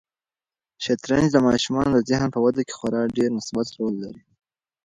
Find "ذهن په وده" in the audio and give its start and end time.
2.09-2.61